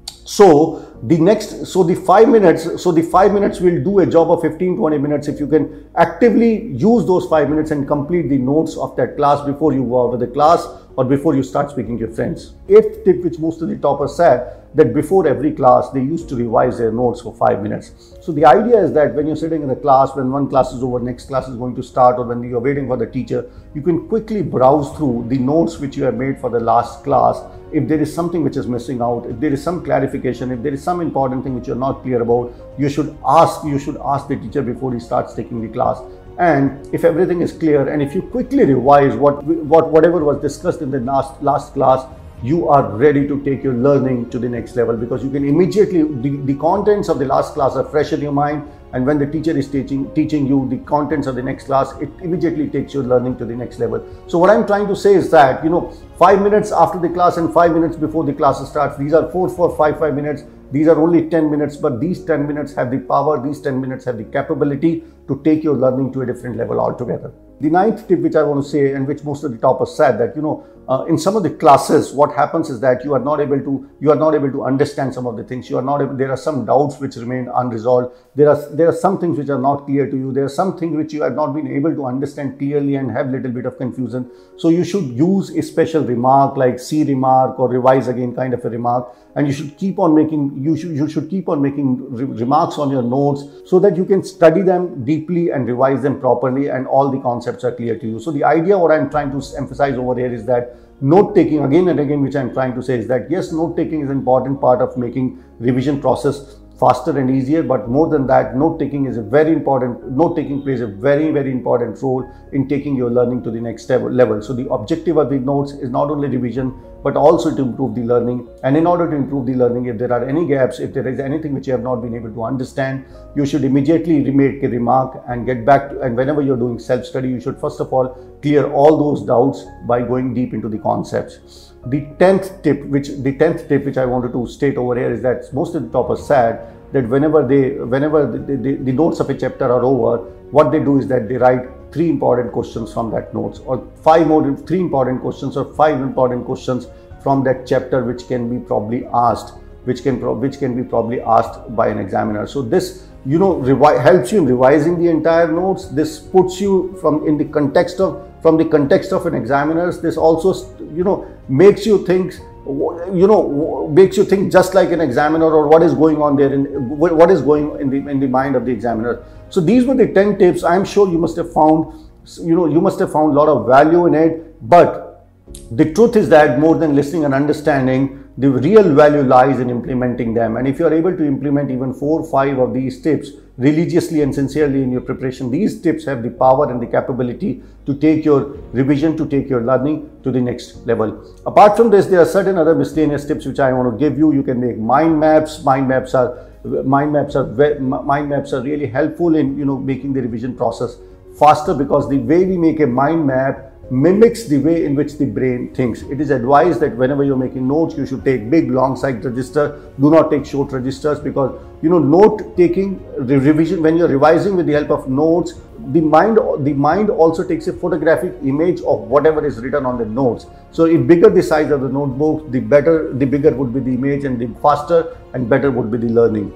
So 0.05 0.92
the 1.05 1.17
next, 1.17 1.65
so 1.65 1.83
the 1.83 1.95
five 1.95 2.29
minutes, 2.29 2.81
so 2.81 2.91
the 2.91 3.01
five 3.01 3.33
minutes 3.33 3.59
will 3.59 3.83
do 3.83 3.99
a 3.99 4.05
job 4.05 4.31
of 4.31 4.41
15, 4.41 4.77
20 4.77 4.97
minutes 4.97 5.27
if 5.27 5.37
you 5.37 5.47
can 5.47 5.89
actively 5.95 6.67
use 6.67 7.05
those 7.05 7.25
five 7.27 7.49
minutes 7.49 7.71
and 7.71 7.85
complete 7.85 8.29
the 8.29 8.37
notes 8.37 8.77
of 8.77 8.95
that 8.95 9.17
class 9.17 9.45
before 9.45 9.73
you 9.73 9.83
go 9.83 10.07
out 10.07 10.13
of 10.13 10.21
the 10.21 10.27
class 10.27 10.65
or 10.95 11.03
before 11.03 11.35
you 11.35 11.43
start 11.43 11.71
speaking 11.71 11.97
to 11.97 12.05
your 12.05 12.15
friends. 12.15 12.53
Eighth 12.69 13.03
tip 13.03 13.21
which 13.21 13.37
most 13.37 13.61
of 13.61 13.67
the 13.67 13.77
toppers 13.77 14.15
said 14.15 14.62
that 14.75 14.93
before 14.93 15.27
every 15.27 15.51
class 15.51 15.89
they 15.89 16.01
used 16.01 16.27
to 16.29 16.35
revise 16.35 16.77
their 16.77 16.91
notes 16.91 17.21
for 17.21 17.33
five 17.35 17.61
minutes. 17.61 18.15
So 18.21 18.31
the 18.31 18.45
idea 18.45 18.83
is 18.83 18.91
that 18.93 19.13
when 19.13 19.27
you're 19.27 19.35
sitting 19.35 19.61
in 19.61 19.69
a 19.69 19.75
class, 19.75 20.15
when 20.15 20.31
one 20.31 20.49
class 20.49 20.73
is 20.73 20.83
over, 20.83 20.99
next 20.99 21.25
class 21.25 21.47
is 21.47 21.55
going 21.55 21.75
to 21.75 21.83
start, 21.83 22.17
or 22.17 22.25
when 22.25 22.43
you're 22.43 22.59
waiting 22.59 22.87
for 22.87 22.97
the 22.97 23.05
teacher, 23.05 23.49
you 23.73 23.81
can 23.81 24.07
quickly 24.07 24.41
browse 24.41 24.95
through 24.97 25.25
the 25.27 25.37
notes 25.37 25.79
which 25.79 25.97
you 25.97 26.03
have 26.03 26.15
made 26.15 26.39
for 26.39 26.49
the 26.49 26.59
last 26.59 27.03
class. 27.03 27.41
If 27.71 27.87
there 27.87 27.99
is 27.99 28.13
something 28.13 28.43
which 28.43 28.57
is 28.57 28.67
missing 28.67 29.01
out, 29.01 29.25
if 29.25 29.39
there 29.39 29.51
is 29.51 29.63
some 29.63 29.83
clarification, 29.83 30.51
if 30.51 30.61
there 30.61 30.73
is 30.73 30.83
some 30.83 31.01
important 31.01 31.43
thing 31.43 31.55
which 31.55 31.67
you're 31.67 31.75
not 31.75 32.03
clear 32.03 32.21
about, 32.21 32.53
you 32.77 32.89
should 32.89 33.15
ask, 33.25 33.63
you 33.63 33.79
should 33.79 33.97
ask 34.03 34.27
the 34.27 34.35
teacher 34.35 34.61
before 34.61 34.93
he 34.93 34.99
starts 34.99 35.33
taking 35.33 35.61
the 35.61 35.67
class 35.67 35.99
and 36.39 36.87
if 36.93 37.03
everything 37.03 37.41
is 37.41 37.51
clear 37.51 37.87
and 37.87 38.01
if 38.01 38.15
you 38.15 38.21
quickly 38.21 38.65
revise 38.65 39.15
what 39.15 39.43
what 39.43 39.91
whatever 39.91 40.23
was 40.25 40.41
discussed 40.41 40.81
in 40.81 40.89
the 40.89 40.99
last 40.99 41.39
last 41.43 41.73
class 41.73 42.07
you 42.43 42.67
are 42.67 42.91
ready 43.01 43.25
to 43.25 43.41
take 43.43 43.63
your 43.63 43.73
learning 43.73 44.29
to 44.29 44.37
the 44.37 44.49
next 44.49 44.75
level 44.75 44.97
because 44.97 45.23
you 45.23 45.29
can 45.29 45.47
immediately 45.47 46.03
the, 46.03 46.35
the 46.45 46.55
contents 46.55 47.07
of 47.07 47.17
the 47.17 47.25
last 47.25 47.53
class 47.53 47.77
are 47.77 47.85
fresh 47.85 48.11
in 48.11 48.19
your 48.19 48.33
mind 48.33 48.69
and 48.91 49.05
when 49.05 49.17
the 49.17 49.25
teacher 49.25 49.57
is 49.57 49.69
teaching 49.69 50.13
teaching 50.13 50.45
you 50.45 50.67
the 50.69 50.77
contents 50.79 51.25
of 51.25 51.35
the 51.35 51.41
next 51.41 51.67
class 51.67 51.93
it 52.01 52.09
immediately 52.21 52.67
takes 52.67 52.93
your 52.93 53.03
learning 53.03 53.37
to 53.37 53.45
the 53.45 53.55
next 53.55 53.79
level. 53.79 54.05
So 54.27 54.37
what 54.37 54.49
i'm 54.49 54.67
trying 54.67 54.87
to 54.89 54.95
say 54.95 55.13
is 55.13 55.31
that 55.31 55.63
you 55.63 55.69
know 55.69 55.91
five 56.19 56.41
minutes 56.41 56.73
after 56.73 56.99
the 56.99 57.07
class 57.07 57.37
and 57.37 57.53
five 57.53 57.71
minutes 57.71 57.95
before 57.95 58.25
the 58.25 58.33
class 58.33 58.59
starts 58.69 58.97
these 58.97 59.13
are 59.13 59.31
four 59.31 59.47
four 59.47 59.75
five 59.77 59.97
five 59.99 60.13
minutes. 60.13 60.43
These 60.73 60.87
are 60.87 60.99
only 60.99 61.29
10 61.29 61.51
minutes 61.51 61.77
but 61.77 61.99
these 62.01 62.25
10 62.25 62.47
minutes 62.47 62.73
have 62.73 62.89
the 62.89 62.97
power 62.97 63.39
these 63.41 63.61
10 63.61 63.79
minutes 63.79 64.05
have 64.05 64.17
the 64.17 64.23
capability 64.23 65.03
to 65.27 65.39
take 65.43 65.63
your 65.63 65.75
learning 65.75 66.11
to 66.13 66.21
a 66.21 66.25
different 66.25 66.57
level 66.57 66.79
altogether 66.79 67.31
the 67.63 67.69
ninth 67.69 68.07
tip 68.07 68.19
which 68.19 68.35
i 68.35 68.43
want 68.49 68.63
to 68.63 68.69
say 68.69 68.83
and 68.93 69.07
which 69.07 69.23
most 69.23 69.43
of 69.43 69.51
the 69.51 69.59
toppers 69.65 69.95
said 69.95 70.17
that 70.21 70.35
you 70.35 70.41
know 70.41 70.55
uh, 70.89 71.05
in 71.05 71.17
some 71.17 71.37
of 71.37 71.43
the 71.43 71.49
classes 71.49 72.11
what 72.11 72.35
happens 72.35 72.69
is 72.69 72.79
that 72.81 73.05
you 73.05 73.13
are 73.13 73.19
not 73.19 73.39
able 73.39 73.59
to 73.59 73.89
you 74.01 74.11
are 74.11 74.17
not 74.17 74.35
able 74.35 74.51
to 74.51 74.63
understand 74.65 75.13
some 75.13 75.25
of 75.25 75.37
the 75.37 75.43
things. 75.43 75.69
You 75.69 75.77
are 75.77 75.81
not 75.81 76.01
able 76.01 76.17
there 76.17 76.29
are 76.29 76.37
some 76.37 76.65
doubts 76.65 76.99
which 76.99 77.15
remain 77.15 77.49
unresolved. 77.55 78.13
There 78.35 78.49
are 78.49 78.69
there 78.75 78.89
are 78.89 78.99
some 79.05 79.17
things 79.17 79.37
which 79.37 79.49
are 79.49 79.59
not 79.59 79.85
clear 79.85 80.09
to 80.09 80.17
you. 80.17 80.33
There 80.33 80.43
are 80.43 80.49
some 80.49 80.77
things 80.77 80.97
which 80.97 81.13
you 81.13 81.23
have 81.23 81.35
not 81.35 81.53
been 81.53 81.67
able 81.67 81.95
to 81.95 82.05
understand 82.05 82.59
clearly 82.59 82.95
and 82.95 83.09
have 83.11 83.29
little 83.29 83.51
bit 83.51 83.65
of 83.65 83.77
confusion. 83.77 84.29
So 84.57 84.67
you 84.69 84.83
should 84.83 85.05
use 85.05 85.51
a 85.51 85.61
special 85.61 86.03
remark 86.03 86.57
like 86.57 86.79
see 86.79 87.03
remark 87.05 87.59
or 87.59 87.69
revise 87.69 88.09
again 88.09 88.35
kind 88.35 88.53
of 88.53 88.65
a 88.65 88.69
remark. 88.69 89.15
And 89.35 89.47
you 89.47 89.53
should 89.53 89.77
keep 89.77 89.99
on 89.99 90.13
making 90.13 90.61
you 90.61 90.75
should 90.75 90.91
you 90.91 91.07
should 91.07 91.29
keep 91.29 91.47
on 91.47 91.61
making 91.61 92.13
re 92.13 92.25
remarks 92.25 92.77
on 92.77 92.89
your 92.89 93.03
notes 93.03 93.45
so 93.65 93.79
that 93.79 93.95
you 93.95 94.03
can 94.03 94.21
study 94.21 94.61
them 94.61 95.05
deeply 95.05 95.51
and 95.51 95.65
revise 95.65 96.01
them 96.01 96.19
properly 96.19 96.67
and 96.67 96.87
all 96.87 97.09
the 97.09 97.21
concepts 97.21 97.52
are 97.61 97.71
clear 97.71 97.97
to 97.99 98.07
you. 98.07 98.19
So 98.19 98.31
the 98.31 98.43
idea 98.43 98.77
what 98.77 98.91
i'm 98.91 99.09
trying 99.09 99.31
to 99.31 99.57
emphasize 99.57 99.95
over 99.95 100.15
here 100.15 100.33
is 100.33 100.45
that 100.45 100.75
note 101.01 101.35
taking 101.35 101.63
again 101.63 101.89
and 101.89 101.99
again 101.99 102.21
which 102.21 102.35
i'm 102.35 102.53
trying 102.53 102.73
to 102.73 102.81
say 102.81 102.97
is 102.97 103.07
that 103.07 103.29
yes 103.29 103.51
note 103.51 103.75
taking 103.75 104.01
is 104.01 104.09
an 104.09 104.17
important 104.17 104.61
part 104.61 104.81
of 104.81 104.95
making 104.97 105.43
revision 105.59 105.99
process 105.99 106.59
faster 106.79 107.17
and 107.19 107.29
easier 107.29 107.61
but 107.61 107.89
more 107.89 108.09
than 108.09 108.25
that 108.27 108.55
note 108.55 108.79
taking 108.79 109.05
is 109.05 109.17
a 109.17 109.21
very 109.21 109.53
important 109.53 110.11
note 110.11 110.35
taking 110.35 110.61
plays 110.61 110.81
a 110.81 110.87
very 110.87 111.31
very 111.31 111.51
important 111.51 112.01
role 112.01 112.23
in 112.51 112.67
taking 112.67 112.95
your 112.95 113.09
learning 113.09 113.43
to 113.43 113.51
the 113.51 113.59
next 113.59 113.89
level. 113.89 114.41
So 114.41 114.53
the 114.53 114.69
objective 114.69 115.17
of 115.17 115.29
the 115.29 115.39
notes 115.39 115.73
is 115.73 115.89
not 115.89 116.09
only 116.09 116.27
revision 116.27 116.73
but 117.03 117.15
also 117.17 117.53
to 117.55 117.61
improve 117.61 117.95
the 117.95 118.03
learning. 118.03 118.47
And 118.63 118.77
in 118.77 118.87
order 118.87 119.09
to 119.09 119.15
improve 119.15 119.45
the 119.45 119.55
learning 119.55 119.85
if 119.87 119.97
there 119.97 120.11
are 120.11 120.27
any 120.27 120.47
gaps 120.47 120.79
if 120.79 120.93
there 120.93 121.07
is 121.07 121.19
anything 121.19 121.53
which 121.53 121.67
you 121.67 121.73
have 121.73 121.83
not 121.83 121.97
been 121.97 122.15
able 122.15 122.31
to 122.31 122.43
understand 122.43 123.05
you 123.35 123.45
should 123.45 123.63
immediately 123.63 124.19
make 124.31 124.63
a 124.63 124.69
remark 124.69 125.23
and 125.27 125.45
get 125.45 125.65
back 125.65 125.89
to 125.89 126.01
and 126.01 126.15
whenever 126.15 126.41
you're 126.41 126.57
doing 126.57 126.79
self 126.79 127.05
study 127.05 127.29
you 127.29 127.39
should 127.39 127.59
first 127.59 127.79
of 127.79 127.91
all 127.91 128.09
clear 128.41 128.71
all 128.71 128.97
those 128.97 129.25
doubts 129.25 129.65
by 129.87 130.01
going 130.01 130.33
deep 130.33 130.53
into 130.53 130.69
the 130.69 130.77
concepts. 130.79 131.73
The 131.87 132.01
10th 132.23 132.63
tip 132.63 132.85
which 132.85 133.09
the 133.09 133.33
10th 133.33 133.67
tip 133.67 133.85
which 133.85 133.97
i 133.97 134.05
wanted 134.05 134.31
to 134.31 134.47
state 134.47 134.77
over 134.77 134.95
here 134.95 135.11
is 135.11 135.21
that 135.21 135.53
most 135.53 135.75
of 135.75 135.83
the 135.83 135.89
toppers 135.89 136.25
said 136.25 136.65
that 136.93 137.07
whenever 137.09 137.45
they 137.45 137.71
whenever 137.93 138.25
the, 138.25 138.37
the, 138.37 138.75
the 138.75 138.91
notes 138.91 139.19
of 139.19 139.29
a 139.29 139.33
chapter 139.33 139.65
are 139.65 139.83
over 139.83 140.17
what 140.51 140.71
they 140.71 140.79
do 140.79 140.97
is 140.99 141.07
that 141.07 141.27
they 141.27 141.35
write 141.35 141.67
three 141.93 142.09
important 142.09 142.51
questions 142.51 142.91
from 142.91 143.11
that 143.11 143.33
notes 143.33 143.59
or 143.59 143.87
five 144.01 144.27
more 144.27 144.55
three 144.67 144.79
important 144.79 145.21
questions 145.21 145.55
or 145.55 145.73
five 145.73 146.01
important 146.01 146.45
questions 146.45 146.87
from 147.21 147.43
that 147.43 147.65
chapter 147.65 148.03
which 148.03 148.27
can 148.27 148.49
be 148.49 148.65
probably 148.65 149.05
asked 149.13 149.53
which 149.85 150.03
can 150.03 150.19
which 150.39 150.59
can 150.59 150.75
be 150.75 150.83
probably 150.83 151.21
asked 151.21 151.75
by 151.75 151.87
an 151.87 151.97
examiner. 151.97 152.47
So 152.47 152.61
this 152.61 153.07
you 153.25 153.39
know 153.39 153.61
helps 153.99 154.31
you 154.31 154.39
in 154.39 154.45
revising 154.45 155.01
the 155.01 155.09
entire 155.09 155.51
notes. 155.51 155.87
This 155.87 156.19
puts 156.19 156.59
you 156.59 156.97
from 157.01 157.27
in 157.27 157.37
the 157.37 157.45
context 157.45 157.99
of 157.99 158.29
from 158.41 158.57
the 158.57 158.65
context 158.65 159.13
of 159.13 159.25
an 159.25 159.33
examiner's 159.33 160.01
this 160.01 160.17
also 160.17 160.53
you 160.93 161.03
know 161.03 161.25
makes 161.47 161.85
you 161.85 162.05
think 162.05 162.33
you 162.65 163.27
know 163.27 163.89
makes 163.89 164.15
you 164.15 164.23
think 164.23 164.51
just 164.51 164.73
like 164.73 164.91
an 164.91 165.01
examiner 165.01 165.45
or 165.45 165.67
what 165.67 165.83
is 165.83 165.93
going 165.93 166.21
on 166.21 166.35
there 166.35 166.53
in 166.53 166.65
what 166.97 167.29
is 167.29 167.41
going 167.41 167.79
in 167.79 167.89
the 167.89 167.97
in 168.09 168.19
the 168.19 168.27
mind 168.27 168.55
of 168.55 168.65
the 168.65 168.71
examiner. 168.71 169.23
So 169.49 169.59
these 169.59 169.85
were 169.85 169.95
the 169.95 170.07
10 170.07 170.39
tips. 170.39 170.63
I'm 170.63 170.85
sure 170.85 171.09
you 171.09 171.17
must 171.17 171.35
have 171.37 171.51
found 171.51 172.09
you 172.41 172.55
know 172.55 172.65
you 172.65 172.79
must 172.79 172.99
have 172.99 173.11
found 173.11 173.31
a 173.31 173.35
lot 173.35 173.49
of 173.49 173.67
value 173.67 174.05
in 174.05 174.15
it. 174.15 174.67
But 174.69 175.27
the 175.71 175.93
truth 175.93 176.15
is 176.15 176.29
that 176.29 176.59
more 176.59 176.75
than 176.75 176.95
listening 176.95 177.25
and 177.25 177.33
understanding 177.33 178.23
the 178.37 178.49
real 178.49 178.95
value 178.95 179.21
lies 179.21 179.59
in 179.59 179.69
implementing 179.69 180.33
them. 180.33 180.57
And 180.57 180.67
if 180.67 180.79
you 180.79 180.87
are 180.87 180.93
able 180.93 181.15
to 181.15 181.23
implement 181.23 181.69
even 181.69 181.93
four 181.93 182.21
or 182.21 182.29
five 182.29 182.57
of 182.57 182.73
these 182.73 183.01
tips 183.01 183.31
religiously 183.57 184.21
and 184.21 184.33
sincerely 184.33 184.81
in 184.81 184.91
your 184.91 185.01
preparation, 185.01 185.51
these 185.51 185.79
tips 185.81 186.05
have 186.05 186.23
the 186.23 186.29
power 186.29 186.71
and 186.71 186.81
the 186.81 186.87
capability 186.87 187.61
to 187.85 187.95
take 187.95 188.25
your 188.25 188.57
revision, 188.71 189.15
to 189.17 189.27
take 189.27 189.49
your 189.49 189.61
learning 189.61 190.09
to 190.23 190.31
the 190.31 190.41
next 190.41 190.85
level. 190.87 191.31
Apart 191.45 191.77
from 191.77 191.89
this, 191.89 192.07
there 192.07 192.19
are 192.19 192.25
certain 192.25 192.57
other 192.57 192.73
miscellaneous 192.73 193.25
tips 193.25 193.45
which 193.45 193.59
I 193.59 193.71
want 193.73 193.91
to 193.91 193.97
give 193.97 194.17
you. 194.17 194.33
You 194.33 194.43
can 194.43 194.59
make 194.59 194.77
mind 194.77 195.19
maps. 195.19 195.63
Mind 195.63 195.87
maps 195.87 196.15
are 196.15 196.49
mind 196.63 197.11
maps 197.11 197.35
are 197.35 197.45
mind 197.79 198.29
maps 198.29 198.53
are 198.53 198.61
really 198.61 198.87
helpful 198.87 199.35
in 199.35 199.57
you 199.57 199.65
know 199.65 199.77
making 199.77 200.13
the 200.13 200.21
revision 200.21 200.55
process 200.55 200.97
faster 201.37 201.73
because 201.73 202.07
the 202.09 202.17
way 202.19 202.45
we 202.45 202.57
make 202.57 202.79
a 202.79 202.87
mind 202.87 203.27
map 203.27 203.72
mimics 203.91 204.45
the 204.45 204.57
way 204.57 204.85
in 204.85 204.95
which 204.95 205.17
the 205.17 205.25
brain 205.25 205.73
thinks. 205.73 206.01
It 206.03 206.21
is 206.21 206.29
advised 206.29 206.79
that 206.79 206.95
whenever 206.95 207.23
you're 207.23 207.37
making 207.37 207.67
notes, 207.67 207.95
you 207.97 208.05
should 208.05 208.23
take 208.23 208.49
big 208.49 208.71
long 208.71 208.95
side 208.95 209.23
register. 209.23 209.79
Do 209.99 210.09
not 210.09 210.31
take 210.31 210.45
short 210.45 210.71
registers 210.71 211.19
because 211.19 211.59
you 211.81 211.89
know 211.89 211.99
note 211.99 212.55
taking 212.57 213.03
revision 213.17 213.81
when 213.81 213.97
you're 213.97 214.07
revising 214.07 214.55
with 214.55 214.67
the 214.67 214.73
help 214.73 214.89
of 214.89 215.09
notes, 215.09 215.53
the 215.91 216.01
mind 216.01 216.37
the 216.65 216.73
mind 216.73 217.09
also 217.09 217.45
takes 217.45 217.67
a 217.67 217.73
photographic 217.73 218.33
image 218.43 218.79
of 218.81 219.01
whatever 219.01 219.45
is 219.45 219.59
written 219.59 219.85
on 219.85 219.97
the 219.97 220.05
notes. 220.05 220.45
So 220.71 220.85
if 220.85 221.05
bigger 221.05 221.29
the 221.29 221.43
size 221.43 221.71
of 221.71 221.81
the 221.81 221.89
notebook, 221.89 222.51
the 222.51 222.59
better 222.59 223.13
the 223.13 223.25
bigger 223.25 223.51
would 223.51 223.73
be 223.73 223.79
the 223.81 223.93
image 223.93 224.23
and 224.23 224.39
the 224.39 224.47
faster 224.61 225.17
and 225.33 225.49
better 225.49 225.71
would 225.71 225.91
be 225.91 225.97
the 225.97 226.09
learning. 226.09 226.51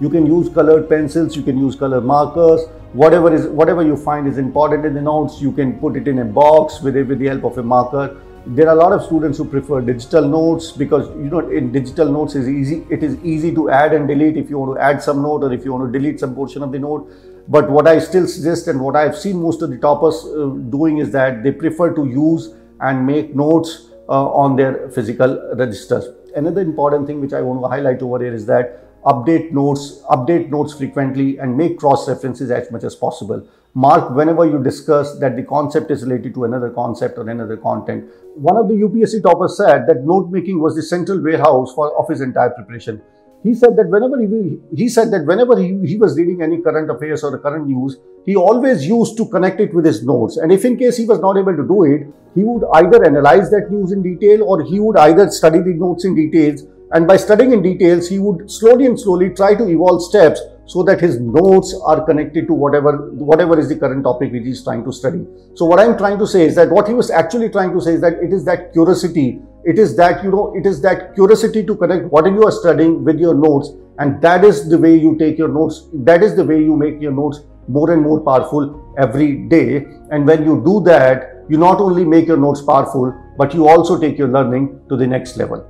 You 0.00 0.08
can 0.08 0.26
use 0.26 0.48
colored 0.48 0.88
pencils, 0.88 1.36
you 1.36 1.42
can 1.42 1.58
use 1.58 1.74
color 1.74 2.00
markers 2.00 2.62
whatever 2.92 3.34
is 3.34 3.46
whatever 3.48 3.82
you 3.82 3.96
find 3.96 4.26
is 4.26 4.38
important 4.38 4.86
in 4.86 4.94
the 4.94 5.02
notes 5.02 5.40
you 5.40 5.52
can 5.52 5.78
put 5.78 5.96
it 5.96 6.08
in 6.08 6.20
a 6.20 6.24
box 6.24 6.80
with, 6.80 6.96
with 6.96 7.18
the 7.18 7.26
help 7.26 7.44
of 7.44 7.58
a 7.58 7.62
marker. 7.62 8.20
There 8.46 8.66
are 8.66 8.72
a 8.72 8.78
lot 8.78 8.92
of 8.92 9.02
students 9.04 9.36
who 9.36 9.44
prefer 9.44 9.82
digital 9.82 10.26
notes 10.26 10.72
because 10.72 11.08
you 11.16 11.28
know 11.28 11.40
in 11.50 11.70
digital 11.70 12.10
notes 12.10 12.34
is 12.34 12.48
easy 12.48 12.86
it 12.88 13.02
is 13.02 13.22
easy 13.22 13.54
to 13.54 13.68
add 13.68 13.92
and 13.92 14.08
delete 14.08 14.38
if 14.38 14.48
you 14.48 14.58
want 14.58 14.78
to 14.78 14.82
add 14.82 15.02
some 15.02 15.22
note 15.22 15.42
or 15.42 15.52
if 15.52 15.64
you 15.64 15.72
want 15.72 15.92
to 15.92 15.98
delete 15.98 16.18
some 16.18 16.34
portion 16.34 16.62
of 16.62 16.72
the 16.72 16.78
note. 16.78 17.10
But 17.48 17.70
what 17.70 17.86
i 17.86 17.98
still 17.98 18.26
suggest 18.26 18.68
and 18.68 18.80
what 18.80 18.96
i've 18.96 19.16
seen 19.16 19.40
most 19.42 19.60
of 19.60 19.70
the 19.70 19.78
toppers 19.78 20.24
uh, 20.24 20.46
doing 20.70 20.98
is 20.98 21.10
that 21.12 21.42
they 21.42 21.52
prefer 21.52 21.94
to 21.94 22.06
use 22.06 22.54
and 22.80 23.06
make 23.06 23.34
notes 23.34 23.90
uh, 24.08 24.28
on 24.30 24.56
their 24.56 24.90
physical 24.90 25.52
registers. 25.56 26.06
Another 26.34 26.62
important 26.62 27.06
thing 27.06 27.20
which 27.20 27.34
i 27.34 27.42
want 27.42 27.62
to 27.62 27.68
highlight 27.68 28.00
over 28.00 28.18
here 28.22 28.32
is 28.32 28.46
that 28.46 28.87
update 29.12 29.52
notes, 29.52 30.02
update 30.10 30.50
notes 30.50 30.74
frequently 30.74 31.38
and 31.38 31.56
make 31.56 31.78
cross 31.78 32.08
references 32.08 32.50
as 32.50 32.70
much 32.70 32.84
as 32.84 32.94
possible. 32.94 33.46
Mark 33.74 34.10
whenever 34.14 34.44
you 34.44 34.62
discuss 34.62 35.18
that 35.18 35.36
the 35.36 35.42
concept 35.42 35.90
is 35.90 36.02
related 36.02 36.34
to 36.34 36.44
another 36.44 36.70
concept 36.70 37.16
or 37.18 37.28
another 37.28 37.56
content. 37.56 38.04
One 38.34 38.56
of 38.56 38.68
the 38.68 38.74
UPSC 38.74 39.22
toppers 39.22 39.56
said 39.56 39.86
that 39.86 40.04
note 40.04 40.30
making 40.30 40.60
was 40.60 40.74
the 40.74 40.82
central 40.82 41.22
warehouse 41.22 41.72
for 41.74 41.96
of 41.98 42.08
his 42.08 42.20
entire 42.20 42.50
preparation. 42.50 43.00
He 43.44 43.54
said 43.54 43.76
that 43.76 43.88
whenever 43.88 44.18
he, 44.20 44.58
he 44.74 44.88
said 44.88 45.12
that 45.12 45.24
whenever 45.24 45.56
he, 45.58 45.78
he 45.86 45.96
was 45.96 46.18
reading 46.18 46.42
any 46.42 46.60
current 46.60 46.90
affairs 46.90 47.22
or 47.22 47.38
current 47.38 47.68
news, 47.68 47.96
he 48.26 48.34
always 48.34 48.86
used 48.86 49.16
to 49.18 49.26
connect 49.26 49.60
it 49.60 49.72
with 49.72 49.84
his 49.84 50.04
notes. 50.04 50.38
And 50.38 50.50
if 50.50 50.64
in 50.64 50.76
case 50.76 50.96
he 50.96 51.06
was 51.06 51.20
not 51.20 51.38
able 51.38 51.56
to 51.56 51.66
do 51.66 51.84
it, 51.84 52.08
he 52.34 52.42
would 52.42 52.64
either 52.74 53.04
analyze 53.04 53.48
that 53.50 53.70
news 53.70 53.92
in 53.92 54.02
detail 54.02 54.42
or 54.42 54.64
he 54.64 54.80
would 54.80 54.96
either 54.96 55.30
study 55.30 55.60
the 55.60 55.74
notes 55.74 56.04
in 56.04 56.16
details 56.16 56.64
and 56.92 57.06
by 57.06 57.16
studying 57.16 57.52
in 57.52 57.62
details, 57.62 58.08
he 58.08 58.18
would 58.18 58.50
slowly 58.50 58.86
and 58.86 58.98
slowly 58.98 59.30
try 59.30 59.54
to 59.54 59.68
evolve 59.68 60.02
steps 60.02 60.40
so 60.64 60.82
that 60.82 61.00
his 61.00 61.18
notes 61.18 61.74
are 61.84 62.04
connected 62.04 62.46
to 62.46 62.52
whatever 62.52 63.10
whatever 63.12 63.58
is 63.58 63.68
the 63.68 63.76
current 63.76 64.04
topic 64.04 64.32
which 64.32 64.44
he's 64.44 64.62
trying 64.62 64.84
to 64.84 64.92
study. 64.92 65.26
So 65.54 65.64
what 65.64 65.80
I'm 65.80 65.96
trying 65.96 66.18
to 66.18 66.26
say 66.26 66.44
is 66.46 66.54
that 66.56 66.70
what 66.70 66.88
he 66.88 66.94
was 66.94 67.10
actually 67.10 67.50
trying 67.50 67.72
to 67.74 67.80
say 67.80 67.94
is 67.94 68.00
that 68.02 68.14
it 68.22 68.32
is 68.32 68.44
that 68.44 68.72
curiosity, 68.72 69.40
it 69.64 69.78
is 69.78 69.96
that 69.96 70.24
you 70.24 70.30
know, 70.30 70.54
it 70.56 70.66
is 70.66 70.80
that 70.82 71.14
curiosity 71.14 71.64
to 71.64 71.76
connect 71.76 72.06
whatever 72.06 72.36
you 72.36 72.44
are 72.44 72.52
studying 72.52 73.04
with 73.04 73.18
your 73.18 73.34
notes, 73.34 73.70
and 73.98 74.20
that 74.22 74.44
is 74.44 74.68
the 74.68 74.78
way 74.78 74.94
you 74.96 75.16
take 75.18 75.38
your 75.38 75.48
notes. 75.48 75.88
That 75.92 76.22
is 76.22 76.36
the 76.36 76.44
way 76.44 76.58
you 76.62 76.76
make 76.76 77.00
your 77.00 77.12
notes 77.12 77.40
more 77.68 77.90
and 77.92 78.02
more 78.02 78.20
powerful 78.20 78.94
every 78.98 79.48
day. 79.48 79.86
And 80.10 80.26
when 80.26 80.44
you 80.44 80.62
do 80.64 80.80
that, 80.84 81.44
you 81.50 81.58
not 81.58 81.80
only 81.80 82.04
make 82.04 82.26
your 82.26 82.38
notes 82.38 82.62
powerful, 82.62 83.14
but 83.36 83.52
you 83.54 83.68
also 83.68 83.98
take 83.98 84.16
your 84.16 84.28
learning 84.28 84.80
to 84.88 84.96
the 84.96 85.06
next 85.06 85.36
level. 85.36 85.67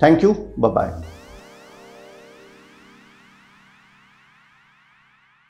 Thank 0.00 0.22
you. 0.22 0.52
Bye 0.56 0.68
bye. 0.68 1.19